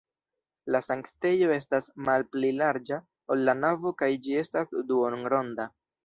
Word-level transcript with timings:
La 0.75 0.79
sanktejo 0.83 1.49
estas 1.55 1.89
malpli 2.07 2.49
larĝa, 2.61 2.97
ol 3.35 3.43
la 3.49 3.55
navo 3.59 3.91
kaj 3.99 4.09
ĝi 4.23 4.39
estas 4.45 4.73
duonronda. 4.93 5.69